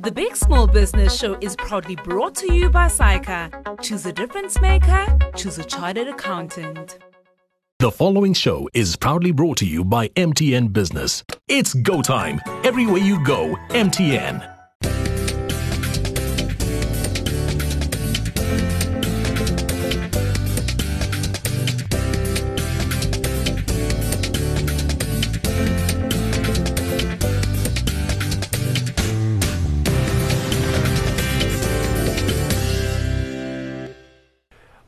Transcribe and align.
The 0.00 0.12
Big 0.12 0.36
Small 0.36 0.66
Business 0.66 1.18
Show 1.18 1.38
is 1.40 1.56
proudly 1.56 1.96
brought 1.96 2.34
to 2.36 2.52
you 2.52 2.68
by 2.68 2.86
SAICA. 2.86 3.80
Choose 3.82 4.04
a 4.04 4.12
difference 4.12 4.60
maker, 4.60 5.06
choose 5.34 5.58
a 5.58 5.64
chartered 5.64 6.08
accountant. 6.08 6.98
The 7.78 7.90
following 7.90 8.34
show 8.34 8.68
is 8.74 8.96
proudly 8.96 9.32
brought 9.32 9.56
to 9.58 9.66
you 9.66 9.84
by 9.84 10.08
MTN 10.08 10.72
Business. 10.72 11.24
It's 11.48 11.74
go 11.74 12.02
time. 12.02 12.40
Everywhere 12.62 12.98
you 12.98 13.24
go, 13.24 13.56
MTN. 13.70 14.55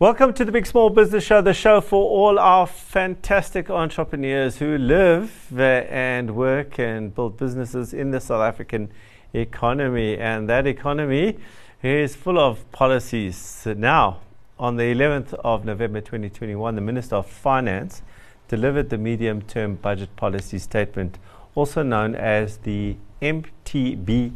Welcome 0.00 0.32
to 0.34 0.44
the 0.44 0.52
Big 0.52 0.64
Small 0.64 0.90
Business 0.90 1.24
Show, 1.24 1.40
the 1.42 1.52
show 1.52 1.80
for 1.80 2.08
all 2.08 2.38
our 2.38 2.68
fantastic 2.68 3.68
entrepreneurs 3.68 4.58
who 4.58 4.78
live 4.78 5.52
and 5.58 6.36
work 6.36 6.78
and 6.78 7.12
build 7.12 7.36
businesses 7.36 7.92
in 7.92 8.12
the 8.12 8.20
South 8.20 8.42
African 8.42 8.92
economy. 9.34 10.16
And 10.16 10.48
that 10.48 10.68
economy 10.68 11.38
is 11.82 12.14
full 12.14 12.38
of 12.38 12.70
policies. 12.70 13.66
Now, 13.76 14.20
on 14.56 14.76
the 14.76 14.84
11th 14.84 15.34
of 15.34 15.64
November 15.64 16.00
2021, 16.00 16.76
the 16.76 16.80
Minister 16.80 17.16
of 17.16 17.26
Finance 17.26 18.02
delivered 18.46 18.90
the 18.90 18.98
medium 18.98 19.42
term 19.42 19.74
budget 19.74 20.14
policy 20.14 20.60
statement, 20.60 21.18
also 21.56 21.82
known 21.82 22.14
as 22.14 22.58
the 22.58 22.96
MTBPS. 23.20 24.30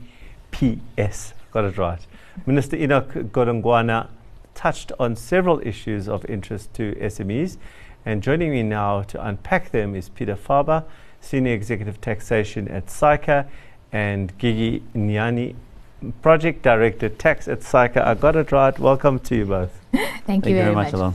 Got 1.53 1.65
it 1.67 1.79
right. 1.79 2.05
Minister 2.47 2.75
Enoch 2.75 3.13
Godongwana 3.13 4.09
touched 4.55 4.93
on 4.99 5.17
several 5.17 5.61
issues 5.67 6.09
of 6.09 6.25
interest 6.27 6.73
to 6.75 6.95
SMEs. 6.97 7.57
And 8.05 8.23
joining 8.23 8.51
me 8.51 8.63
now 8.63 9.03
to 9.03 9.27
unpack 9.27 9.71
them 9.71 9.95
is 9.95 10.09
Peter 10.09 10.37
Faber, 10.37 10.85
Senior 11.21 11.53
Executive 11.53 12.01
Taxation 12.01 12.69
at 12.69 12.87
SAICA, 12.87 13.47
and 13.93 14.37
Gigi 14.39 14.83
Nyani, 14.95 15.55
Project 16.21 16.63
Director 16.63 17.09
Tax 17.09 17.47
at 17.47 17.61
SAICA. 17.61 18.05
I 18.05 18.15
got 18.15 18.35
it 18.37 18.51
right. 18.51 18.77
Welcome 18.79 19.21
to 19.21 19.37
you 19.37 19.45
both. 19.45 19.71
Thank, 19.93 20.25
Thank 20.27 20.47
you 20.47 20.55
very, 20.57 20.75
much. 20.75 20.93
much. 20.93 21.15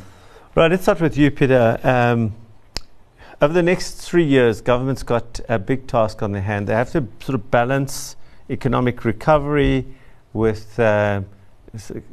Right, 0.55 0.71
let's 0.71 0.83
start 0.83 1.01
with 1.01 1.17
you, 1.17 1.29
Peter. 1.29 1.79
Um, 1.83 2.33
over 3.41 3.53
the 3.53 3.63
next 3.63 3.95
three 3.95 4.23
years, 4.23 4.61
government's 4.61 5.03
got 5.03 5.39
a 5.47 5.59
big 5.59 5.87
task 5.87 6.23
on 6.23 6.31
their 6.31 6.41
hand. 6.41 6.67
They 6.67 6.73
have 6.73 6.91
to 6.93 7.07
sort 7.19 7.35
of 7.35 7.51
balance 7.51 8.15
economic 8.49 9.05
recovery 9.05 9.85
with 10.33 10.79
uh, 10.79 11.21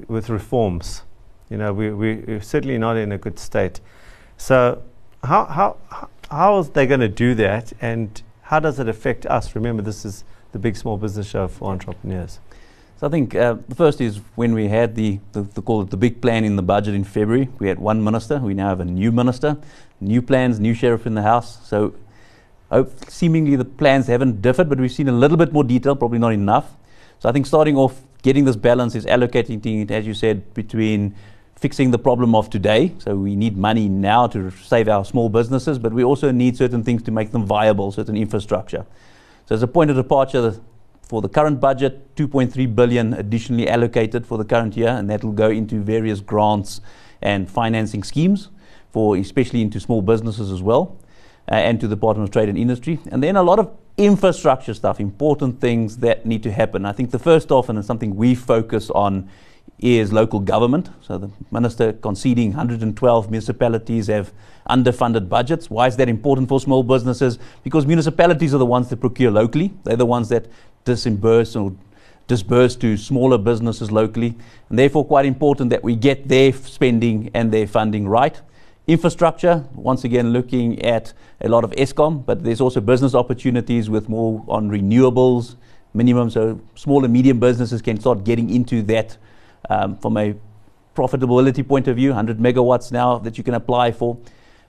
with 0.08 0.28
reforms. 0.28 1.02
You 1.50 1.58
know, 1.58 1.72
we, 1.72 1.90
we, 1.90 2.16
we're 2.16 2.40
certainly 2.40 2.78
not 2.78 2.96
in 2.96 3.12
a 3.12 3.18
good 3.18 3.38
state. 3.38 3.80
So, 4.36 4.82
how, 5.22 5.44
how, 5.44 6.08
how 6.30 6.56
are 6.56 6.64
they 6.64 6.86
going 6.86 7.00
to 7.00 7.08
do 7.08 7.34
that, 7.36 7.72
and 7.80 8.22
how 8.42 8.60
does 8.60 8.78
it 8.78 8.88
affect 8.88 9.26
us? 9.26 9.54
Remember, 9.54 9.82
this 9.82 10.04
is 10.04 10.24
the 10.52 10.58
big 10.58 10.76
small 10.76 10.96
business 10.96 11.26
show 11.26 11.48
for 11.48 11.70
entrepreneurs. 11.70 12.38
So 12.96 13.08
I 13.08 13.10
think 13.10 13.34
uh, 13.34 13.56
the 13.68 13.74
first 13.74 14.00
is 14.00 14.20
when 14.36 14.54
we 14.54 14.68
had 14.68 14.94
the, 14.94 15.18
the, 15.32 15.42
the, 15.42 15.62
call 15.62 15.82
it 15.82 15.90
the 15.90 15.96
big 15.96 16.22
plan 16.22 16.44
in 16.44 16.56
the 16.56 16.62
budget 16.62 16.94
in 16.94 17.02
February, 17.02 17.48
we 17.58 17.66
had 17.66 17.78
one 17.78 18.02
minister. 18.02 18.38
We 18.38 18.54
now 18.54 18.68
have 18.68 18.80
a 18.80 18.84
new 18.84 19.10
minister, 19.10 19.56
new 20.00 20.22
plans, 20.22 20.60
new 20.60 20.74
sheriff 20.74 21.06
in 21.06 21.14
the 21.14 21.22
house. 21.22 21.66
So 21.66 21.94
seemingly 23.08 23.56
the 23.56 23.64
plans 23.64 24.06
haven't 24.06 24.40
differed, 24.42 24.68
but 24.68 24.78
we've 24.78 24.92
seen 24.92 25.08
a 25.08 25.12
little 25.12 25.36
bit 25.36 25.52
more 25.52 25.64
detail, 25.64 25.96
probably 25.96 26.18
not 26.18 26.32
enough. 26.32 26.76
So 27.18 27.28
I 27.28 27.32
think 27.32 27.46
starting 27.46 27.76
off, 27.76 28.00
getting 28.22 28.44
this 28.44 28.56
balance 28.56 28.94
is 28.94 29.06
allocating 29.06 29.82
it, 29.82 29.90
as 29.90 30.06
you 30.06 30.14
said, 30.14 30.54
between 30.54 31.14
fixing 31.64 31.90
the 31.90 31.98
problem 31.98 32.34
of 32.34 32.50
today. 32.50 32.92
So 32.98 33.16
we 33.16 33.34
need 33.34 33.56
money 33.56 33.88
now 33.88 34.26
to 34.26 34.50
save 34.50 34.86
our 34.86 35.02
small 35.02 35.30
businesses, 35.30 35.78
but 35.78 35.94
we 35.94 36.04
also 36.04 36.30
need 36.30 36.58
certain 36.58 36.84
things 36.84 37.02
to 37.04 37.10
make 37.10 37.30
them 37.30 37.46
viable, 37.46 37.90
certain 37.90 38.18
infrastructure. 38.18 38.84
So 39.46 39.54
as 39.54 39.62
a 39.62 39.66
point 39.66 39.88
of 39.88 39.96
departure 39.96 40.60
for 41.08 41.22
the 41.22 41.28
current 41.30 41.60
budget, 41.60 42.14
2.3 42.16 42.76
billion 42.76 43.14
additionally 43.14 43.66
allocated 43.66 44.26
for 44.26 44.36
the 44.36 44.44
current 44.44 44.76
year, 44.76 44.90
and 44.90 45.08
that 45.08 45.24
will 45.24 45.32
go 45.32 45.48
into 45.48 45.80
various 45.80 46.20
grants 46.20 46.82
and 47.22 47.50
financing 47.50 48.02
schemes 48.02 48.50
for 48.90 49.16
especially 49.16 49.62
into 49.62 49.80
small 49.80 50.02
businesses 50.02 50.52
as 50.52 50.60
well, 50.60 50.98
uh, 51.50 51.54
and 51.54 51.80
to 51.80 51.88
the 51.88 51.96
Department 51.96 52.28
of 52.28 52.30
Trade 52.30 52.50
and 52.50 52.58
Industry. 52.58 52.98
And 53.10 53.22
then 53.22 53.36
a 53.36 53.42
lot 53.42 53.58
of 53.58 53.74
infrastructure 53.96 54.74
stuff, 54.74 55.00
important 55.00 55.62
things 55.62 55.96
that 55.98 56.26
need 56.26 56.42
to 56.42 56.52
happen. 56.52 56.84
I 56.84 56.92
think 56.92 57.10
the 57.10 57.18
first 57.18 57.50
off, 57.50 57.70
and 57.70 57.82
something 57.82 58.16
we 58.16 58.34
focus 58.34 58.90
on, 58.90 59.30
is 59.78 60.12
local 60.12 60.40
government. 60.40 60.88
So 61.02 61.18
the 61.18 61.30
minister 61.50 61.92
conceding 61.92 62.50
112 62.50 63.30
municipalities 63.30 64.06
have 64.06 64.32
underfunded 64.70 65.28
budgets. 65.28 65.68
Why 65.68 65.86
is 65.88 65.96
that 65.96 66.08
important 66.08 66.48
for 66.48 66.60
small 66.60 66.82
businesses? 66.82 67.38
Because 67.62 67.86
municipalities 67.86 68.54
are 68.54 68.58
the 68.58 68.66
ones 68.66 68.88
that 68.88 68.98
procure 68.98 69.30
locally. 69.30 69.72
They're 69.84 69.96
the 69.96 70.06
ones 70.06 70.28
that 70.30 70.46
disburse 70.84 71.56
or 71.56 71.74
disburse 72.26 72.76
to 72.76 72.96
smaller 72.96 73.36
businesses 73.36 73.92
locally. 73.92 74.34
And 74.70 74.78
therefore 74.78 75.04
quite 75.04 75.26
important 75.26 75.70
that 75.70 75.82
we 75.82 75.96
get 75.96 76.28
their 76.28 76.52
spending 76.52 77.30
and 77.34 77.52
their 77.52 77.66
funding 77.66 78.08
right. 78.08 78.40
Infrastructure, 78.86 79.64
once 79.74 80.04
again 80.04 80.32
looking 80.32 80.82
at 80.82 81.12
a 81.40 81.48
lot 81.48 81.64
of 81.64 81.70
Eskom, 81.72 82.24
but 82.24 82.44
there's 82.44 82.60
also 82.60 82.80
business 82.80 83.14
opportunities 83.14 83.88
with 83.88 84.08
more 84.08 84.44
on 84.46 84.70
renewables, 84.70 85.56
minimum, 85.94 86.28
so 86.28 86.60
small 86.74 87.04
and 87.04 87.12
medium 87.12 87.40
businesses 87.40 87.80
can 87.80 87.98
start 87.98 88.24
getting 88.24 88.50
into 88.50 88.82
that 88.82 89.16
um, 89.70 89.96
from 89.98 90.16
a 90.16 90.34
profitability 90.94 91.66
point 91.66 91.88
of 91.88 91.96
view, 91.96 92.10
100 92.10 92.38
megawatts 92.38 92.92
now 92.92 93.18
that 93.18 93.36
you 93.36 93.44
can 93.44 93.54
apply 93.54 93.92
for. 93.92 94.18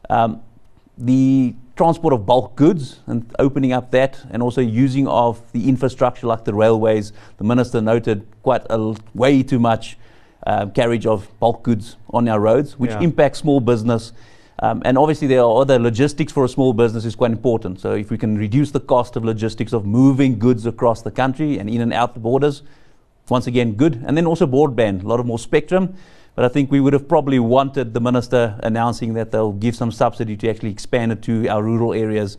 Um, 0.10 0.42
the 0.98 1.56
transport 1.76 2.14
of 2.14 2.26
bulk 2.26 2.56
goods 2.56 3.02
and 3.08 3.34
opening 3.38 3.74
up 3.74 3.92
that, 3.92 4.26
and 4.32 4.42
also 4.42 4.62
using 4.62 5.08
of 5.08 5.42
the 5.52 5.68
infrastructure 5.68 6.26
like 6.26 6.46
the 6.46 6.54
railways. 6.54 7.12
The 7.38 7.44
minister 7.44 7.82
noted 7.82 8.26
quite 8.44 8.62
a, 8.70 8.96
way 9.14 9.44
too 9.44 9.60
much 9.60 9.98
uh, 10.48 10.68
carriage 10.68 11.06
of 11.06 11.28
bulk 11.40 11.64
goods 11.64 11.98
on 12.12 12.28
our 12.30 12.40
roads, 12.40 12.80
which 12.80 12.92
yeah. 12.92 13.02
impacts 13.02 13.40
small 13.40 13.60
business. 13.60 14.14
Um, 14.60 14.82
and 14.86 14.98
obviously, 14.98 15.28
there 15.28 15.42
are 15.42 15.62
other 15.62 15.78
logistics 15.78 16.32
for 16.32 16.46
a 16.46 16.50
small 16.50 16.72
business 16.72 17.04
is 17.04 17.14
quite 17.14 17.32
important. 17.32 17.82
So, 17.82 17.92
if 17.92 18.10
we 18.10 18.18
can 18.18 18.38
reduce 18.38 18.72
the 18.72 18.80
cost 18.80 19.18
of 19.18 19.26
logistics 19.26 19.74
of 19.74 19.86
moving 19.86 20.40
goods 20.40 20.66
across 20.66 21.02
the 21.02 21.12
country 21.12 21.58
and 21.58 21.70
in 21.70 21.82
and 21.82 21.92
out 21.92 22.14
the 22.14 22.22
borders, 22.22 22.64
once 23.30 23.48
again, 23.48 23.74
good. 23.74 24.04
And 24.06 24.16
then 24.16 24.26
also 24.26 24.46
broadband, 24.46 25.04
a 25.04 25.08
lot 25.08 25.20
of 25.20 25.26
more 25.26 25.40
spectrum. 25.40 25.96
But 26.36 26.46
I 26.46 26.50
think 26.50 26.70
we 26.70 26.82
would 26.82 26.94
have 26.94 27.08
probably 27.08 27.40
wanted 27.40 27.94
the 27.94 28.02
minister 28.02 28.60
announcing 28.62 29.14
that 29.14 29.32
they'll 29.32 29.54
give 29.54 29.76
some 29.76 29.92
subsidy 29.92 30.36
to 30.38 30.50
actually 30.50 30.72
expand 30.72 31.14
it 31.14 31.22
to 31.24 31.48
our 31.48 31.64
rural 31.64 31.94
areas. 31.94 32.38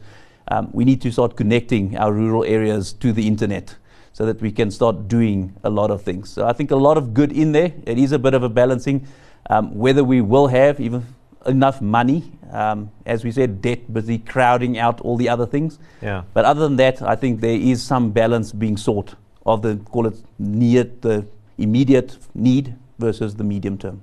Um, 0.48 0.68
we 0.72 0.84
need 0.84 1.00
to 1.02 1.10
start 1.10 1.36
connecting 1.36 1.96
our 1.96 2.12
rural 2.12 2.44
areas 2.44 2.92
to 2.94 3.12
the 3.12 3.26
internet 3.26 3.74
so 4.12 4.26
that 4.26 4.40
we 4.40 4.52
can 4.52 4.70
start 4.70 5.08
doing 5.08 5.54
a 5.64 5.70
lot 5.70 5.90
of 5.90 6.02
things. 6.02 6.30
So 6.30 6.46
I 6.46 6.52
think 6.52 6.70
a 6.70 6.76
lot 6.76 6.98
of 6.98 7.14
good 7.14 7.32
in 7.32 7.52
there. 7.52 7.72
It 7.86 7.98
is 7.98 8.12
a 8.12 8.18
bit 8.18 8.34
of 8.34 8.42
a 8.42 8.48
balancing. 8.48 9.06
Um, 9.48 9.74
whether 9.74 10.04
we 10.04 10.20
will 10.20 10.48
have 10.48 10.78
even 10.78 11.04
enough 11.46 11.80
money, 11.80 12.32
um, 12.50 12.90
as 13.06 13.24
we 13.24 13.32
said, 13.32 13.62
debt 13.62 13.92
busy 13.92 14.18
crowding 14.18 14.78
out 14.78 15.00
all 15.00 15.16
the 15.16 15.28
other 15.28 15.46
things. 15.46 15.78
Yeah. 16.02 16.24
But 16.34 16.44
other 16.44 16.60
than 16.60 16.76
that, 16.76 17.02
I 17.02 17.16
think 17.16 17.40
there 17.40 17.58
is 17.58 17.82
some 17.82 18.10
balance 18.10 18.52
being 18.52 18.76
sought 18.76 19.14
of 19.46 19.62
the 19.62 19.76
call 19.76 20.06
it 20.06 20.16
near 20.38 20.84
the 21.00 21.24
immediate 21.56 22.18
need 22.34 22.74
versus 22.98 23.36
the 23.36 23.44
medium 23.44 23.78
term. 23.78 24.02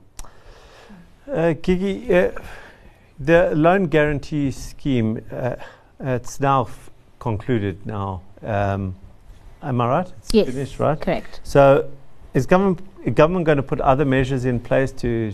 Uh, 1.32 1.54
Gigi, 1.54 2.14
uh, 2.14 2.32
the 3.20 3.54
loan 3.56 3.86
guarantee 3.88 4.52
scheme, 4.52 5.24
uh, 5.32 5.56
it's 6.00 6.40
now 6.40 6.64
f- 6.64 6.90
concluded 7.20 7.86
now. 7.86 8.22
Um, 8.42 8.96
am 9.62 9.82
I 9.82 9.88
right? 9.88 10.14
It's 10.20 10.34
yes, 10.34 10.48
finished, 10.48 10.80
right? 10.80 11.00
Correct. 11.00 11.42
So, 11.44 11.90
is 12.34 12.46
government 12.46 12.82
government 13.16 13.46
going 13.46 13.58
to 13.58 13.64
put 13.64 13.80
other 13.82 14.06
measures 14.06 14.46
in 14.46 14.60
place 14.60 14.92
to 14.94 15.34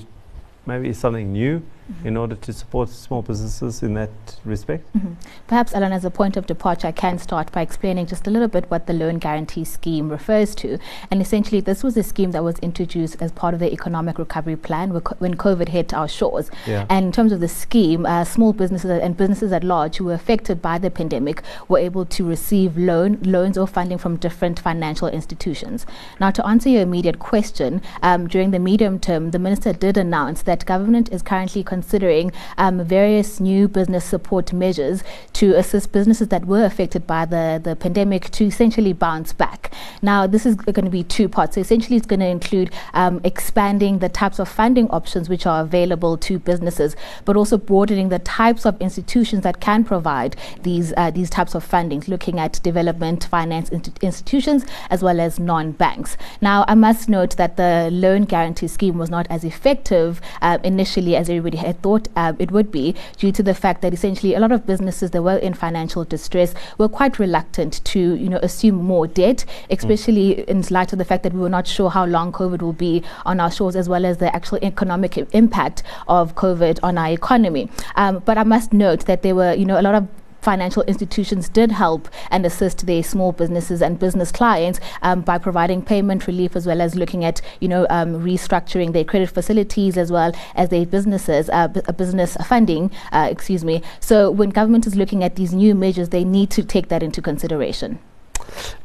maybe 0.66 0.94
something 0.94 1.32
new? 1.32 1.62
Mm-hmm. 1.90 2.08
in 2.08 2.18
order 2.18 2.36
to 2.36 2.54
support 2.54 2.90
small 2.90 3.22
businesses 3.22 3.84
in 3.84 3.94
that 3.96 4.10
respect? 4.46 4.86
Mm-hmm. 4.96 5.14
Perhaps, 5.48 5.74
Alan, 5.74 5.92
as 5.92 6.06
a 6.06 6.12
point 6.12 6.38
of 6.38 6.46
departure, 6.46 6.88
I 6.88 6.92
can 6.92 7.18
start 7.20 7.52
by 7.52 7.62
explaining 7.62 8.06
just 8.08 8.28
a 8.28 8.30
little 8.30 8.48
bit 8.48 8.70
what 8.70 8.88
the 8.88 8.94
loan 8.94 9.18
guarantee 9.18 9.66
scheme 9.66 10.10
refers 10.10 10.56
to. 10.56 10.78
And 11.12 11.22
essentially, 11.22 11.62
this 11.62 11.84
was 11.84 11.98
a 11.98 12.04
scheme 12.04 12.32
that 12.32 12.44
was 12.44 12.60
introduced 12.60 13.22
as 13.22 13.32
part 13.32 13.54
of 13.54 13.60
the 13.60 13.72
economic 13.72 14.20
recovery 14.20 14.56
plan 14.56 14.92
when 14.92 15.36
COVID 15.36 15.70
hit 15.70 15.94
our 15.94 16.08
shores. 16.08 16.50
Yeah. 16.68 16.86
And 16.90 17.08
in 17.08 17.12
terms 17.12 17.32
of 17.32 17.40
the 17.40 17.48
scheme, 17.48 18.06
uh, 18.06 18.24
small 18.26 18.54
businesses 18.54 18.92
and 18.92 19.18
businesses 19.18 19.52
at 19.52 19.64
large 19.64 19.98
who 19.98 20.06
were 20.06 20.14
affected 20.14 20.62
by 20.62 20.78
the 20.78 20.92
pandemic 20.92 21.42
were 21.68 21.80
able 21.80 22.06
to 22.06 22.24
receive 22.26 22.78
loan 22.78 23.20
loans 23.24 23.58
or 23.58 23.68
funding 23.68 23.98
from 23.98 24.18
different 24.18 24.60
financial 24.60 25.08
institutions. 25.08 25.86
Now, 26.20 26.32
to 26.32 26.46
answer 26.46 26.70
your 26.70 26.82
immediate 26.82 27.20
question, 27.20 27.82
um, 28.02 28.28
during 28.28 28.52
the 28.52 28.60
medium 28.60 29.00
term, 29.00 29.32
the 29.32 29.40
minister 29.40 29.74
did 29.74 29.98
announce 29.98 30.44
that 30.44 30.66
government 30.66 31.12
is 31.12 31.22
currently 31.22 31.64
con- 31.64 31.79
considering 31.80 32.30
um, 32.58 32.84
various 32.84 33.40
new 33.40 33.66
business 33.66 34.04
support 34.04 34.52
measures 34.52 35.02
to 35.32 35.54
assist 35.54 35.94
businesses 35.94 36.28
that 36.28 36.44
were 36.46 36.66
affected 36.66 37.08
by 37.08 37.24
the, 37.26 37.62
the 37.64 37.74
pandemic 37.74 38.30
to 38.32 38.44
essentially 38.44 38.92
bounce 38.92 39.32
back. 39.32 39.72
Now, 40.02 40.28
this 40.28 40.46
is 40.46 40.56
going 40.56 40.84
to 40.84 40.92
be 40.92 41.04
two 41.04 41.30
parts. 41.30 41.56
So, 41.56 41.62
essentially, 41.62 41.96
it's 41.96 42.06
going 42.06 42.20
to 42.20 42.28
include 42.28 42.70
um, 42.94 43.22
expanding 43.24 44.00
the 44.00 44.10
types 44.10 44.40
of 44.40 44.50
funding 44.50 44.90
options 44.90 45.30
which 45.30 45.46
are 45.46 45.62
available 45.62 46.18
to 46.18 46.38
businesses, 46.38 46.98
but 47.24 47.38
also 47.38 47.58
broadening 47.58 48.10
the 48.10 48.20
types 48.20 48.66
of 48.66 48.74
institutions 48.82 49.44
that 49.44 49.62
can 49.62 49.86
provide 49.86 50.36
these, 50.64 50.92
uh, 50.98 51.12
these 51.12 51.30
types 51.30 51.56
of 51.56 51.66
fundings, 51.66 52.10
looking 52.10 52.40
at 52.40 52.62
development 52.62 53.24
finance 53.24 53.70
institutions 54.02 54.66
as 54.90 55.02
well 55.02 55.22
as 55.22 55.40
non 55.40 55.72
banks. 55.72 56.18
Now, 56.42 56.66
I 56.68 56.76
must 56.76 57.08
note 57.08 57.38
that 57.38 57.56
the 57.56 57.90
loan 57.90 58.24
guarantee 58.26 58.68
scheme 58.68 58.98
was 58.98 59.10
not 59.10 59.28
as 59.30 59.46
effective 59.46 60.20
uh, 60.42 60.58
initially 60.64 61.16
as 61.16 61.30
everybody 61.30 61.58
had 61.60 61.82
thought 61.82 62.08
uh, 62.16 62.34
it 62.40 62.52
would 62.52 62.72
be, 62.72 62.96
due 63.18 63.32
to 63.32 63.44
the 63.44 63.54
fact 63.54 63.82
that 63.82 63.94
essentially 63.94 64.34
a 64.34 64.40
lot 64.40 64.52
of 64.52 64.66
businesses 64.66 65.12
that 65.12 65.22
were 65.22 65.38
in 65.38 65.54
financial 65.54 66.04
distress 66.04 66.54
were 66.78 66.90
quite 66.90 67.20
reluctant 67.20 67.84
to, 67.86 68.16
you 68.16 68.30
know, 68.30 68.40
assume 68.42 68.76
more 68.76 69.08
debt, 69.08 69.46
especially 69.70 70.36
mm. 70.36 70.46
in 70.46 70.64
light 70.70 70.92
of 70.94 71.00
the 71.00 71.06
fact 71.06 71.24
that 71.24 71.34
we 71.34 71.40
were 71.40 71.50
not 71.50 71.68
sure 71.68 71.90
how 71.90 72.06
long 72.06 72.32
COVID 72.32 72.62
will 72.62 72.74
be 72.74 73.04
on 73.26 73.40
our 73.40 73.52
shores, 73.52 73.76
as 73.76 73.88
well 73.88 74.06
as 74.06 74.18
the 74.18 74.34
actual 74.36 74.60
economic 74.62 75.18
impact 75.34 75.84
of 76.08 76.36
COVID 76.36 76.80
on 76.84 76.98
our 76.98 77.10
economy. 77.10 77.70
Um, 77.96 78.20
but 78.26 78.38
I 78.38 78.44
must 78.44 78.74
note 78.74 79.06
that 79.06 79.22
there 79.22 79.36
were, 79.36 79.54
you 79.54 79.66
know, 79.66 79.80
a 79.80 79.84
lot 79.84 79.96
of 79.96 80.08
financial 80.42 80.84
institutions 80.84 81.50
did 81.50 81.72
help 81.72 82.10
and 82.32 82.46
assist 82.46 82.86
their 82.86 83.04
small 83.04 83.32
businesses 83.32 83.82
and 83.82 84.00
business 84.00 84.32
clients 84.32 84.80
um, 85.02 85.22
by 85.22 85.38
providing 85.38 85.82
payment 85.82 86.28
relief 86.28 86.56
as 86.56 86.66
well 86.66 86.82
as 86.82 86.96
looking 86.96 87.26
at 87.26 87.42
you 87.60 87.68
know 87.68 87.86
um, 87.90 88.22
restructuring 88.24 88.94
their 88.94 89.04
credit 89.04 89.30
facilities 89.30 89.98
as 89.98 90.12
well 90.12 90.32
as 90.56 90.70
their 90.70 90.86
businesses 90.86 91.50
uh, 91.50 91.68
b- 91.68 91.82
business 91.98 92.36
funding 92.48 92.92
uh, 93.12 93.28
excuse 93.30 93.64
me. 93.64 93.82
So 94.00 94.32
when 94.32 94.50
government 94.50 94.88
is 94.88 94.96
looking 94.96 95.24
at 95.24 95.36
these 95.36 95.54
new 95.54 95.76
measures 95.76 96.10
they 96.10 96.24
need 96.24 96.50
to 96.52 96.64
take 96.64 96.90
that 96.90 97.04
into 97.04 97.22
consideration. 97.22 98.00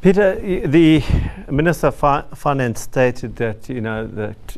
Peter, 0.00 0.34
the 0.66 1.02
Minister 1.50 1.88
of 1.88 1.94
Fi- 1.94 2.24
Finance 2.34 2.80
stated 2.80 3.36
that, 3.36 3.68
you 3.68 3.80
know, 3.80 4.06
that, 4.06 4.56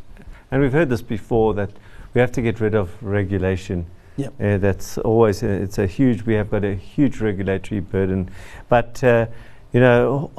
and 0.51 0.61
we've 0.61 0.73
heard 0.73 0.89
this 0.89 1.03
before, 1.03 1.55
that 1.55 1.71
we 2.15 2.21
have 2.21 2.33
to 2.33 2.43
get 2.43 2.61
rid 2.61 2.75
of 2.75 2.91
regulation 3.03 3.87
Yep. 4.17 4.35
Uh, 4.41 4.59
that's 4.59 4.99
always 4.99 5.43
a, 5.43 5.49
it's 5.49 5.79
a 5.79 5.87
huge. 5.87 6.23
We 6.23 6.35
have 6.35 6.51
got 6.51 6.65
a 6.65 6.75
huge 6.75 7.21
regulatory 7.21 7.81
burden, 7.81 8.31
but 8.69 9.03
uh, 9.05 9.27
you 9.73 9.81
know, 9.81 10.31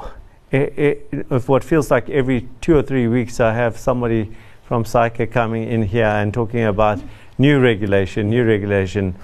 it, 0.52 1.10
it, 1.12 1.48
what 1.48 1.64
feels 1.64 1.92
like 1.92 2.10
every 2.10 2.48
two 2.62 2.76
or 2.76 2.82
three 2.82 3.08
weeks, 3.08 3.40
I 3.40 3.54
have 3.54 3.78
somebody 3.78 4.32
from 4.64 4.84
SAICA 4.84 5.32
coming 5.32 5.68
in 5.70 5.84
here 5.84 6.06
and 6.06 6.34
talking 6.34 6.64
about 6.64 7.00
new 7.38 7.60
regulation, 7.60 8.30
new 8.30 8.46
regulation. 8.46 9.16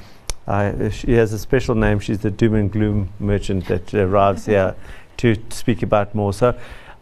Uh, 0.46 0.90
she 0.90 1.14
has 1.14 1.34
a 1.34 1.40
special 1.40 1.76
name. 1.76 2.00
She's 2.00 2.20
the 2.20 2.32
doom 2.32 2.56
and 2.56 2.72
gloom 2.72 3.10
merchant 3.20 3.68
that 3.68 3.94
arrives 3.94 4.46
here 4.48 4.76
to 5.18 5.36
speak 5.50 5.84
about 5.84 6.14
more. 6.14 6.34
So 6.34 6.58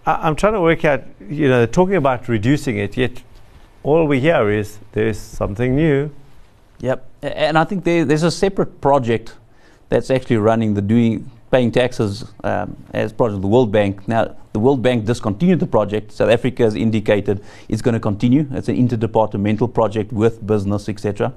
I, 0.06 0.28
am 0.28 0.36
trying 0.36 0.54
to 0.54 0.62
work 0.62 0.86
out, 0.86 1.04
you 1.28 1.48
know, 1.48 1.66
talking 1.66 1.96
about 1.96 2.28
reducing 2.28 2.78
it, 2.78 2.98
yet 2.98 3.24
all 3.84 4.06
we 4.06 4.20
hear 4.20 4.50
is 4.50 4.80
there's 4.92 5.20
something 5.20 5.76
new. 5.76 6.12
Yep, 6.82 7.06
and 7.22 7.58
I 7.58 7.64
think 7.64 7.84
there, 7.84 8.06
there's 8.06 8.24
a 8.24 8.32
separate 8.32 8.82
project 8.82 9.36
that's 9.90 10.10
actually 10.10 10.38
running 10.38 10.74
the 10.74 10.82
doing 10.82 11.30
paying 11.52 11.72
taxes 11.72 12.26
um, 12.44 12.76
as 12.94 13.12
part 13.12 13.32
of 13.34 13.42
the 13.42 13.48
World 13.48 13.72
Bank. 13.72 14.08
Now, 14.08 14.36
the 14.54 14.60
World 14.60 14.82
Bank 14.82 15.06
discontinued 15.06 15.60
the 15.60 15.68
project. 15.68 16.12
South 16.12 16.30
Africa 16.30 16.64
has 16.64 16.76
indicated 16.76 17.44
it's 17.68 17.82
going 17.82 17.94
to 17.94 18.00
continue. 18.00 18.48
It's 18.52 18.70
an 18.70 18.78
interdepartmental 18.78 19.74
project 19.74 20.12
with 20.14 20.46
business, 20.48 20.88
etc. 20.90 21.34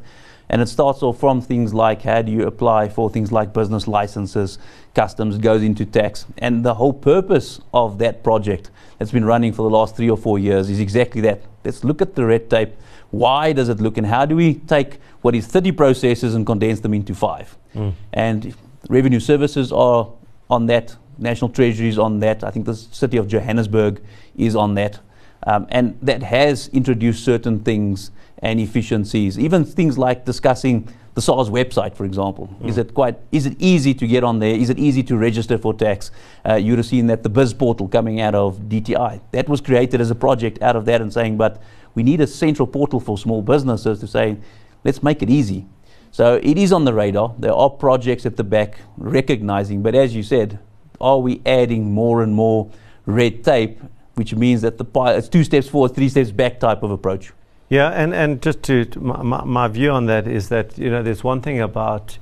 And 0.48 0.60
it 0.60 0.68
starts 0.68 1.02
off 1.02 1.18
from 1.18 1.40
things 1.40 1.72
like 1.72 2.02
how 2.02 2.22
do 2.22 2.30
you 2.30 2.46
apply 2.46 2.88
for 2.88 3.08
things 3.08 3.32
like 3.32 3.52
business 3.52 3.88
licenses, 3.88 4.58
customs 4.94 5.38
goes 5.38 5.62
into 5.62 5.84
tax. 5.86 6.26
And 6.38 6.64
the 6.64 6.74
whole 6.74 6.92
purpose 6.92 7.60
of 7.72 7.98
that 7.98 8.22
project 8.22 8.70
that's 8.98 9.10
been 9.10 9.24
running 9.24 9.52
for 9.52 9.62
the 9.62 9.70
last 9.70 9.96
three 9.96 10.10
or 10.10 10.16
four 10.16 10.38
years 10.38 10.68
is 10.68 10.80
exactly 10.80 11.20
that. 11.22 11.42
Let's 11.64 11.82
look 11.82 12.02
at 12.02 12.14
the 12.14 12.24
red 12.26 12.50
tape 12.50 12.74
why 13.14 13.52
does 13.52 13.68
it 13.68 13.80
look 13.80 13.96
and 13.96 14.06
how 14.06 14.26
do 14.26 14.34
we 14.34 14.54
take 14.54 14.98
what 15.22 15.34
is 15.36 15.46
30 15.46 15.72
processes 15.72 16.34
and 16.34 16.44
condense 16.44 16.80
them 16.80 16.92
into 16.92 17.14
five? 17.14 17.56
Mm. 17.74 17.92
And 18.12 18.54
revenue 18.88 19.20
services 19.20 19.72
are 19.72 20.10
on 20.50 20.66
that, 20.66 20.96
National 21.16 21.48
Treasury 21.48 21.88
is 21.88 21.98
on 21.98 22.18
that, 22.20 22.42
I 22.42 22.50
think 22.50 22.66
the 22.66 22.74
city 22.74 23.16
of 23.16 23.28
Johannesburg 23.28 24.02
is 24.36 24.56
on 24.56 24.74
that. 24.74 24.98
Um, 25.46 25.66
and 25.70 25.98
that 26.02 26.22
has 26.22 26.68
introduced 26.68 27.24
certain 27.24 27.60
things 27.60 28.10
and 28.38 28.60
efficiencies, 28.60 29.38
even 29.38 29.64
things 29.64 29.98
like 29.98 30.24
discussing 30.24 30.88
the 31.14 31.22
SARS 31.22 31.48
website, 31.48 31.94
for 31.94 32.04
example. 32.04 32.48
Mm. 32.60 32.68
Is 32.68 32.78
it 32.78 32.92
quite? 32.92 33.16
Is 33.30 33.46
it 33.46 33.56
easy 33.58 33.94
to 33.94 34.06
get 34.06 34.24
on 34.24 34.40
there? 34.40 34.54
Is 34.54 34.68
it 34.68 34.78
easy 34.78 35.02
to 35.04 35.16
register 35.16 35.56
for 35.58 35.72
tax? 35.72 36.10
Uh, 36.48 36.54
you 36.54 36.72
would 36.72 36.78
have 36.78 36.86
seen 36.86 37.06
that 37.06 37.22
the 37.22 37.28
Biz 37.28 37.54
portal 37.54 37.88
coming 37.88 38.20
out 38.20 38.34
of 38.34 38.58
DTI 38.62 39.20
that 39.30 39.48
was 39.48 39.60
created 39.60 40.00
as 40.00 40.10
a 40.10 40.14
project 40.14 40.60
out 40.60 40.76
of 40.76 40.84
that, 40.86 41.00
and 41.00 41.12
saying, 41.12 41.36
but 41.36 41.62
we 41.94 42.02
need 42.02 42.20
a 42.20 42.26
central 42.26 42.66
portal 42.66 42.98
for 42.98 43.16
small 43.16 43.42
businesses 43.42 44.00
to 44.00 44.08
say, 44.08 44.36
let's 44.82 45.02
make 45.02 45.22
it 45.22 45.30
easy. 45.30 45.66
So 46.10 46.40
it 46.42 46.58
is 46.58 46.72
on 46.72 46.84
the 46.84 46.94
radar. 46.94 47.34
There 47.38 47.52
are 47.52 47.70
projects 47.70 48.26
at 48.26 48.36
the 48.36 48.44
back 48.44 48.78
recognizing, 48.96 49.82
but 49.82 49.94
as 49.94 50.14
you 50.14 50.22
said, 50.22 50.58
are 51.00 51.18
we 51.18 51.40
adding 51.44 51.92
more 51.92 52.22
and 52.22 52.34
more 52.34 52.70
red 53.06 53.44
tape, 53.44 53.80
which 54.14 54.34
means 54.34 54.62
that 54.62 54.78
the 54.78 54.84
it's 55.16 55.28
two 55.28 55.44
steps 55.44 55.68
forward, 55.68 55.94
three 55.94 56.08
steps 56.08 56.30
back 56.30 56.60
type 56.60 56.82
of 56.82 56.90
approach. 56.90 57.32
Yeah, 57.68 57.88
and, 57.90 58.14
and 58.14 58.42
just 58.42 58.62
to, 58.64 58.84
to 58.84 59.00
my, 59.00 59.42
my, 59.44 59.68
view 59.68 59.90
on 59.90 60.06
that 60.06 60.28
is 60.28 60.48
that 60.50 60.78
you 60.78 60.90
know 60.90 61.02
there's 61.02 61.24
one 61.24 61.40
thing 61.40 61.60
about 61.60 62.18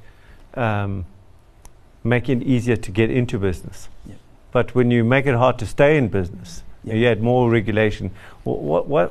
um, 0.55 1.05
making 2.05 2.43
it 2.43 2.47
easier 2.47 2.77
to 2.77 2.91
get 2.91 3.11
into 3.11 3.39
business, 3.39 3.89
yeah. 4.06 4.15
but 4.53 4.75
when 4.75 4.91
you 4.91 5.05
make 5.05 5.27
it 5.27 5.35
hard 5.35 5.59
to 5.59 5.67
stay 5.67 5.97
in 5.97 6.09
business, 6.09 6.62
yeah. 6.85 6.94
you 6.94 7.06
add 7.06 7.23
more 7.23 7.50
regulation. 7.50 8.12
What, 8.45 8.87
what, 8.87 9.09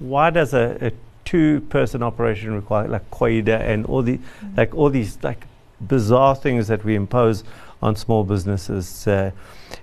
why 0.00 0.30
does 0.30 0.54
a, 0.54 0.78
a 0.80 0.92
two-person 1.24 2.02
operation 2.02 2.54
require 2.54 2.88
like 2.88 3.10
COIDA 3.10 3.60
and 3.60 3.84
all 3.86 4.02
the 4.02 4.18
mm-hmm. 4.18 4.56
like 4.56 4.74
all 4.74 4.88
these 4.88 5.18
like 5.22 5.46
bizarre 5.80 6.36
things 6.36 6.68
that 6.68 6.84
we 6.84 6.94
impose 6.94 7.42
on 7.82 7.96
small 7.96 8.22
businesses? 8.22 9.06
Uh, 9.06 9.32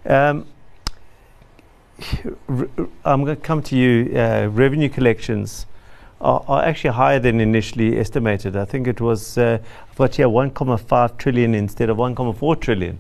um, 0.06 0.46
I'm 3.06 3.24
going 3.24 3.36
to 3.36 3.36
come 3.36 3.62
to 3.64 3.76
you. 3.76 4.18
Uh, 4.18 4.48
revenue 4.52 4.90
collections 4.90 5.66
are, 6.22 6.44
are, 6.48 6.64
actually 6.64 6.92
higher 6.92 7.20
than 7.20 7.40
initially 7.40 7.98
estimated. 7.98 8.56
I 8.56 8.66
think 8.66 8.88
it 8.88 9.02
was 9.02 9.38
uh, 9.38 9.60
I've 9.90 9.96
got 9.96 10.16
here 10.16 10.28
1.5 10.28 11.18
trillion 11.18 11.56
instead 11.56 11.90
of 11.90 11.98
1.4 11.98 12.60
trillion. 12.60 13.00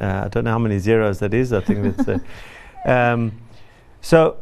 Uh, 0.00 0.22
I 0.24 0.28
don't 0.28 0.44
know 0.44 0.52
how 0.52 0.58
many 0.58 0.78
zeros 0.78 1.18
that 1.18 1.34
is. 1.34 1.52
I 1.52 1.60
think 1.60 1.96
that's. 1.96 2.08
Uh, 2.08 2.18
um, 2.90 3.32
so, 4.00 4.36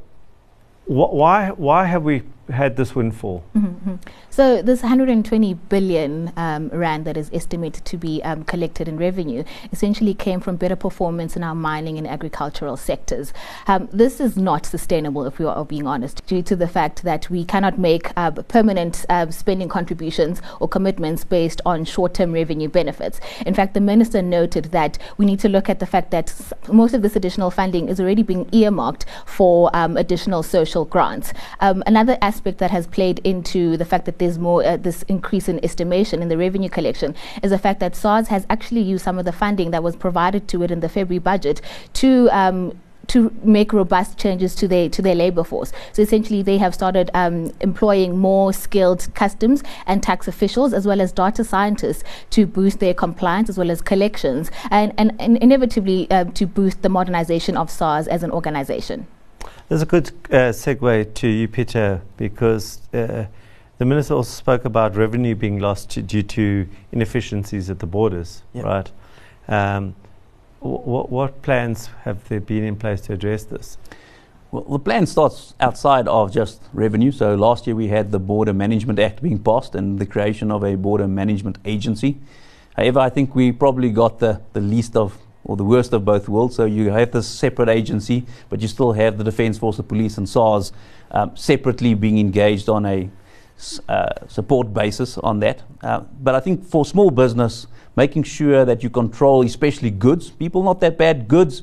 wh- 0.84 1.12
why 1.12 1.50
why 1.50 1.84
have 1.84 2.02
we 2.02 2.22
had 2.50 2.76
this 2.76 2.94
windfall? 2.94 3.44
So 4.30 4.60
this 4.60 4.82
120 4.82 5.54
billion 5.54 6.30
um, 6.36 6.68
rand 6.68 7.06
that 7.06 7.16
is 7.16 7.30
estimated 7.32 7.86
to 7.86 7.96
be 7.96 8.22
um, 8.22 8.44
collected 8.44 8.86
in 8.86 8.98
revenue 8.98 9.44
essentially 9.72 10.12
came 10.12 10.40
from 10.40 10.56
better 10.56 10.76
performance 10.76 11.36
in 11.36 11.42
our 11.42 11.54
mining 11.54 11.96
and 11.96 12.06
agricultural 12.06 12.76
sectors. 12.76 13.32
Um, 13.66 13.88
this 13.92 14.20
is 14.20 14.36
not 14.36 14.66
sustainable, 14.66 15.24
if 15.24 15.38
we 15.38 15.46
are 15.46 15.64
being 15.64 15.86
honest, 15.86 16.26
due 16.26 16.42
to 16.42 16.54
the 16.54 16.68
fact 16.68 17.02
that 17.02 17.30
we 17.30 17.46
cannot 17.46 17.78
make 17.78 18.10
uh, 18.16 18.30
permanent 18.30 19.06
uh, 19.08 19.30
spending 19.30 19.70
contributions 19.70 20.42
or 20.60 20.68
commitments 20.68 21.24
based 21.24 21.62
on 21.64 21.86
short-term 21.86 22.32
revenue 22.32 22.68
benefits. 22.68 23.20
In 23.46 23.54
fact, 23.54 23.72
the 23.72 23.80
minister 23.80 24.20
noted 24.20 24.66
that 24.66 24.98
we 25.16 25.24
need 25.24 25.40
to 25.40 25.48
look 25.48 25.70
at 25.70 25.78
the 25.78 25.86
fact 25.86 26.10
that 26.10 26.34
most 26.70 26.92
of 26.92 27.00
this 27.00 27.16
additional 27.16 27.50
funding 27.50 27.88
is 27.88 27.98
already 27.98 28.22
being 28.22 28.46
earmarked 28.52 29.06
for 29.24 29.74
um, 29.74 29.96
additional 29.96 30.42
social 30.42 30.84
grants. 30.84 31.32
Um, 31.60 31.82
another 31.86 32.18
aspect 32.20 32.58
that 32.58 32.70
has 32.70 32.86
played 32.86 33.20
into 33.20 33.78
the 33.78 33.85
fact 33.86 34.04
that 34.04 34.18
there's 34.18 34.38
more 34.38 34.64
uh, 34.64 34.76
this 34.76 35.02
increase 35.04 35.48
in 35.48 35.64
estimation 35.64 36.22
in 36.22 36.28
the 36.28 36.36
revenue 36.36 36.68
collection 36.68 37.14
is 37.42 37.50
the 37.50 37.58
fact 37.58 37.80
that 37.80 37.96
SARS 37.96 38.28
has 38.28 38.46
actually 38.50 38.82
used 38.82 39.04
some 39.04 39.18
of 39.18 39.24
the 39.24 39.32
funding 39.32 39.70
that 39.70 39.82
was 39.82 39.96
provided 39.96 40.48
to 40.48 40.62
it 40.62 40.70
in 40.70 40.80
the 40.80 40.88
February 40.88 41.18
budget 41.18 41.60
to 41.94 42.28
um, 42.30 42.78
to 43.08 43.32
make 43.42 43.72
robust 43.72 44.18
changes 44.18 44.54
to 44.56 44.68
their 44.68 44.88
to 44.88 45.02
their 45.02 45.14
labor 45.14 45.44
force. 45.44 45.72
So 45.92 46.02
essentially, 46.02 46.42
they 46.42 46.58
have 46.58 46.74
started 46.74 47.10
um, 47.14 47.52
employing 47.60 48.18
more 48.18 48.52
skilled 48.52 49.08
customs 49.14 49.62
and 49.86 50.02
tax 50.02 50.28
officials, 50.28 50.72
as 50.72 50.86
well 50.86 51.00
as 51.00 51.12
data 51.12 51.44
scientists, 51.44 52.04
to 52.30 52.46
boost 52.46 52.80
their 52.80 52.94
compliance 52.94 53.48
as 53.48 53.58
well 53.58 53.70
as 53.70 53.80
collections, 53.80 54.50
and 54.70 54.92
and, 54.98 55.12
and 55.20 55.36
inevitably 55.38 56.10
uh, 56.10 56.24
to 56.24 56.46
boost 56.46 56.82
the 56.82 56.88
modernization 56.88 57.56
of 57.56 57.70
SARS 57.70 58.08
as 58.08 58.22
an 58.22 58.30
organization. 58.30 59.06
There's 59.68 59.82
a 59.82 59.86
good 59.86 60.10
uh, 60.30 60.52
segue 60.52 61.14
to 61.14 61.28
you, 61.28 61.48
Peter, 61.48 62.02
because. 62.16 62.80
Uh, 62.92 63.26
the 63.78 63.84
minister 63.84 64.14
also 64.14 64.30
spoke 64.30 64.64
about 64.64 64.96
revenue 64.96 65.34
being 65.34 65.58
lost 65.58 65.90
to, 65.90 66.02
due 66.02 66.22
to 66.22 66.68
inefficiencies 66.92 67.68
at 67.70 67.78
the 67.78 67.86
borders, 67.86 68.42
yep. 68.52 68.64
right? 68.64 68.92
Um, 69.48 69.94
what 70.60 71.42
plans 71.42 71.90
have 72.02 72.26
there 72.28 72.40
been 72.40 72.64
in 72.64 72.76
place 72.76 73.00
to 73.02 73.12
address 73.12 73.44
this? 73.44 73.78
Well, 74.50 74.64
the 74.64 74.78
plan 74.78 75.06
starts 75.06 75.54
outside 75.60 76.08
of 76.08 76.32
just 76.32 76.62
revenue. 76.72 77.12
So 77.12 77.34
last 77.34 77.66
year 77.66 77.76
we 77.76 77.88
had 77.88 78.10
the 78.10 78.18
Border 78.18 78.52
Management 78.52 78.98
Act 78.98 79.22
being 79.22 79.38
passed 79.38 79.74
and 79.74 79.98
the 79.98 80.06
creation 80.06 80.50
of 80.50 80.64
a 80.64 80.76
border 80.76 81.06
management 81.06 81.58
agency. 81.64 82.16
However, 82.74 83.00
I 83.00 83.10
think 83.10 83.34
we 83.34 83.52
probably 83.52 83.90
got 83.90 84.18
the, 84.18 84.40
the 84.52 84.60
least 84.60 84.96
of 84.96 85.18
or 85.44 85.56
the 85.56 85.64
worst 85.64 85.92
of 85.92 86.04
both 86.04 86.28
worlds. 86.28 86.56
So 86.56 86.64
you 86.64 86.90
have 86.90 87.12
this 87.12 87.28
separate 87.28 87.68
agency, 87.68 88.26
but 88.48 88.60
you 88.60 88.66
still 88.66 88.92
have 88.92 89.16
the 89.16 89.22
Defence 89.22 89.58
Force, 89.58 89.76
the 89.76 89.84
police, 89.84 90.18
and 90.18 90.28
SARS 90.28 90.72
um, 91.12 91.36
separately 91.36 91.94
being 91.94 92.18
engaged 92.18 92.68
on 92.68 92.84
a 92.84 93.08
uh, 93.88 94.10
support 94.28 94.72
basis 94.72 95.18
on 95.18 95.40
that. 95.40 95.62
Uh, 95.82 96.00
but 96.20 96.34
I 96.34 96.40
think 96.40 96.64
for 96.64 96.84
small 96.84 97.10
business, 97.10 97.66
making 97.96 98.24
sure 98.24 98.64
that 98.64 98.82
you 98.82 98.90
control, 98.90 99.42
especially 99.42 99.90
goods, 99.90 100.30
people 100.30 100.62
not 100.62 100.80
that 100.80 100.98
bad, 100.98 101.26
goods, 101.28 101.62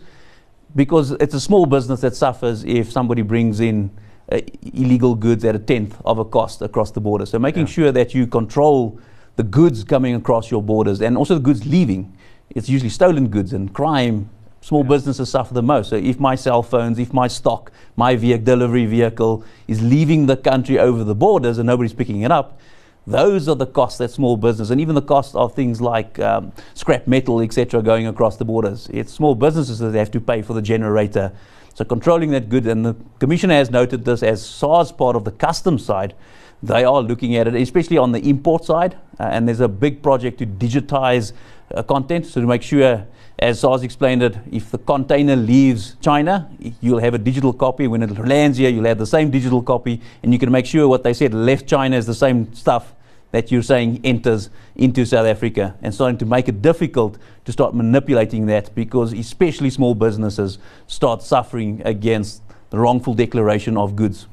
because 0.76 1.12
it's 1.12 1.36
a 1.36 1.40
small 1.40 1.66
business 1.66 2.02
that 2.02 2.16
suffers 2.16 2.64
if 2.64 2.92
somebody 2.92 3.22
brings 3.22 3.60
in 3.60 3.92
uh, 4.32 4.40
illegal 4.74 5.16
goods 5.16 5.46
at 5.46 5.56
a 5.56 5.60
tenth 5.60 6.02
of 6.06 6.18
a 6.18 6.26
cost 6.26 6.62
across 6.62 6.92
the 6.92 7.02
border. 7.02 7.26
So 7.26 7.38
making 7.38 7.68
yeah. 7.68 7.74
sure 7.74 7.92
that 7.92 8.14
you 8.14 8.26
control 8.26 9.00
the 9.36 9.44
goods 9.44 9.84
coming 9.84 10.16
across 10.16 10.50
your 10.50 10.62
borders 10.62 11.02
and 11.02 11.18
also 11.18 11.36
the 11.36 11.42
goods 11.42 11.66
leaving. 11.66 12.18
It's 12.50 12.70
usually 12.70 12.90
stolen 12.90 13.28
goods 13.28 13.54
and 13.54 13.74
crime. 13.74 14.30
Small 14.64 14.84
yeah. 14.84 14.90
businesses 14.90 15.30
suffer 15.30 15.54
the 15.54 15.62
most. 15.62 15.90
So 15.90 15.98
if 15.98 16.22
my 16.22 16.36
cell 16.36 16.64
phones, 16.64 16.98
if 16.98 17.12
my 17.12 17.28
stock, 17.28 17.70
my 17.98 18.16
vehicle, 18.16 18.46
delivery 18.46 18.86
vehicle 18.86 19.44
is 19.68 19.82
leaving 19.82 20.26
the 20.26 20.38
country 20.38 20.80
over 20.80 21.04
the 21.04 21.14
borders 21.14 21.58
and 21.58 21.68
nobody's 21.68 21.92
picking 21.92 22.22
it 22.22 22.32
up, 22.32 22.58
those 23.06 23.50
are 23.50 23.56
the 23.56 23.66
costs 23.66 23.98
that 23.98 24.10
small 24.10 24.38
business 24.38 24.70
and 24.70 24.80
even 24.80 24.96
the 24.96 25.02
cost 25.02 25.36
of 25.36 25.54
things 25.54 25.82
like 25.82 26.18
um, 26.20 26.54
scrap 26.76 27.08
metal, 27.08 27.42
etc., 27.42 27.82
going 27.82 28.08
across 28.08 28.38
the 28.38 28.46
borders. 28.46 28.88
It's 28.94 29.12
small 29.12 29.36
businesses 29.36 29.80
that 29.80 29.94
have 29.96 30.12
to 30.12 30.22
pay 30.22 30.42
for 30.42 30.54
the 30.54 30.62
generator. 30.62 31.34
So 31.74 31.84
controlling 31.84 32.32
that 32.32 32.48
good, 32.48 32.66
and 32.66 32.86
the 32.86 32.96
commissioner 33.20 33.56
has 33.56 33.70
noted 33.70 34.06
this 34.06 34.24
as 34.24 34.46
SARS 34.46 34.94
part 34.94 35.18
of 35.18 35.26
the 35.26 35.32
customs 35.32 35.84
side. 35.84 36.14
They 36.62 36.86
are 36.86 37.02
looking 37.02 37.36
at 37.36 37.50
it, 37.50 37.56
especially 37.56 37.98
on 37.98 38.14
the 38.14 38.22
import 38.30 38.64
side, 38.64 38.96
uh, 39.20 39.24
and 39.24 39.46
there's 39.46 39.60
a 39.60 39.68
big 39.68 40.02
project 40.02 40.38
to 40.38 40.46
digitize 40.46 41.34
content, 41.82 42.28
so 42.28 42.42
to 42.42 42.46
make 42.46 42.62
sure, 42.62 43.08
as 43.40 43.62
SARS 43.62 43.82
explained 43.82 44.22
it, 44.22 44.38
if 44.52 44.70
the 44.70 44.78
container 44.78 45.36
leaves 45.36 45.96
China, 46.02 46.52
you'll 46.82 47.00
have 47.00 47.16
a 47.16 47.18
digital 47.18 47.52
copy. 47.52 47.88
When 47.88 48.04
it 48.04 48.12
lands 48.20 48.60
here, 48.60 48.70
you'll 48.70 48.86
have 48.86 49.00
the 49.00 49.08
same 49.08 49.32
digital 49.32 49.64
copy, 49.64 50.02
and 50.22 50.32
you 50.32 50.38
can 50.38 50.52
make 50.52 50.68
sure 50.68 50.88
what 50.88 51.04
they 51.04 51.14
said 51.14 51.34
left 51.34 51.66
China 51.66 51.98
is 51.98 52.06
the 52.06 52.14
same 52.14 52.54
stuff 52.54 52.94
that 53.34 53.52
you're 53.52 53.64
saying 53.64 54.00
enters 54.04 54.52
into 54.76 55.04
South 55.06 55.26
Africa 55.26 55.76
and 55.82 55.92
starting 55.92 56.20
to 56.20 56.26
make 56.26 56.48
it 56.48 56.62
difficult 56.62 57.18
to 57.46 57.52
start 57.52 57.74
manipulating 57.74 58.46
that 58.46 58.74
because 58.76 59.12
especially 59.12 59.72
small 59.72 59.96
businesses 59.96 60.60
start 60.86 61.24
suffering 61.24 61.82
against 61.84 62.44
the 62.70 62.78
wrongful 62.78 63.16
declaration 63.16 63.76
of 63.76 63.96
goods. 63.96 64.28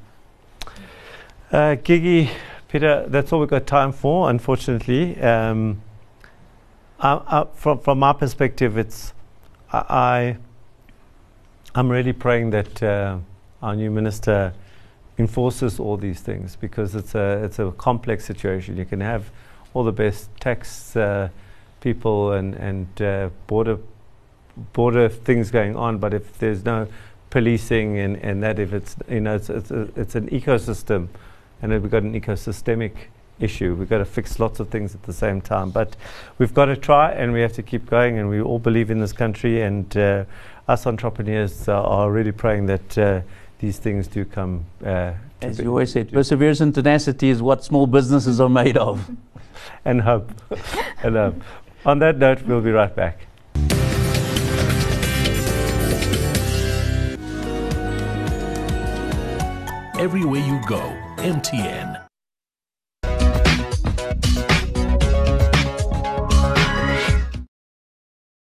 Uh, 1.51 1.77
Gigi, 1.77 2.31
Peter, 2.69 3.07
that's 3.09 3.33
all 3.33 3.41
we've 3.41 3.49
got 3.49 3.67
time 3.67 3.91
for, 3.91 4.29
unfortunately. 4.29 5.19
Um, 5.21 5.81
I, 7.01 7.21
I, 7.27 7.47
from, 7.55 7.79
from 7.79 7.99
my 7.99 8.13
perspective, 8.13 8.77
it's 8.77 9.15
I, 9.73 10.37
I 11.75 11.79
am 11.81 11.89
really 11.89 12.13
praying 12.13 12.51
that 12.51 12.83
uh, 12.83 13.19
our 13.63 13.75
new 13.75 13.91
minister 13.91 14.53
enforces 15.19 15.81
all 15.81 15.97
these 15.97 16.21
things 16.21 16.57
because 16.57 16.95
it's 16.95 17.15
a 17.15 17.43
it's 17.45 17.59
a 17.59 17.73
complex 17.73 18.25
situation. 18.25 18.77
You 18.77 18.85
can 18.85 19.01
have 19.01 19.31
all 19.73 19.85
the 19.85 19.93
best 19.93 20.29
tax 20.41 20.95
uh, 20.95 21.31
people 21.81 22.33
and 22.33 22.55
and 22.55 23.03
uh, 23.03 23.31
border 23.47 23.79
border 24.75 25.09
things 25.09 25.51
going 25.51 25.77
on, 25.77 25.99
but 25.99 26.13
if 26.13 26.39
there's 26.39 26.65
no 26.65 26.87
policing 27.31 27.99
and, 27.99 28.17
and 28.19 28.43
that 28.43 28.59
if 28.59 28.75
it's 28.75 28.97
you 29.09 29.21
know 29.21 29.37
it's 29.37 29.49
it's, 29.49 29.71
a, 29.71 29.89
it's 29.97 30.15
an 30.17 30.29
ecosystem, 30.29 31.09
and 31.63 31.73
we've 31.73 31.91
got 31.91 32.03
an 32.03 32.21
ecosystemic 32.21 32.93
issue. 33.43 33.75
We've 33.75 33.89
got 33.89 33.99
to 33.99 34.05
fix 34.05 34.39
lots 34.39 34.61
of 34.61 34.69
things 34.69 34.95
at 34.95 35.03
the 35.03 35.13
same 35.13 35.41
time. 35.41 35.71
But 35.71 35.97
we've 36.39 36.55
got 36.55 36.67
to 36.67 36.77
try 36.77 37.13
and 37.13 37.33
we 37.33 37.41
have 37.41 37.53
to 37.55 37.63
keep 37.63 37.89
going. 37.89 38.19
And 38.19 38.29
we 38.29 38.41
all 38.41 38.59
believe 38.59 38.91
in 38.91 39.01
this 39.01 39.13
country. 39.13 39.63
And 39.63 39.97
uh, 39.97 40.25
us 40.69 40.87
entrepreneurs 40.87 41.69
uh, 41.69 41.83
are 41.83 42.11
really 42.11 42.33
praying 42.33 42.67
that 42.67 42.99
uh, 42.99 43.21
these 43.59 43.79
things 43.79 44.07
do 44.07 44.25
come. 44.25 44.65
Uh, 44.85 45.13
As 45.43 45.59
you 45.59 45.69
always 45.69 45.93
said, 45.93 46.13
perseverance 46.13 46.61
and 46.61 46.75
tenacity 46.75 47.29
is 47.31 47.43
what 47.43 47.65
small 47.65 47.87
businesses 47.87 48.41
are 48.41 48.49
made 48.49 48.77
of. 48.77 49.11
and 49.85 50.01
hope. 50.03 50.31
and 51.03 51.17
hope. 51.17 51.43
On 51.85 51.99
that 52.01 52.19
note, 52.19 52.43
we'll 52.43 52.61
be 52.61 52.73
right 52.73 52.95
back. 52.95 53.27
Everywhere 59.99 60.41
you 60.41 60.59
go, 60.67 60.81
MTN 61.19 61.90